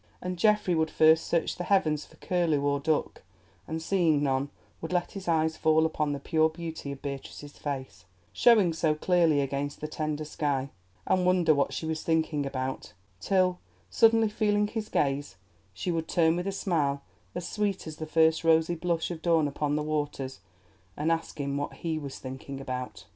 [0.19, 3.21] And Geoffrey would first search the heavens for curlew or duck,
[3.67, 4.49] and, seeing none,
[4.81, 9.41] would let his eyes fall upon the pure beauty of Beatrice's face, showing so clearly
[9.41, 10.71] against the tender sky,
[11.05, 13.59] and wonder what she was thinking about; till,
[13.91, 15.35] suddenly feeling his gaze,
[15.71, 17.03] she would turn with a smile
[17.35, 20.39] as sweet as the first rosy blush of dawn upon the waters,
[20.97, 23.05] and ask him what he was thinking about.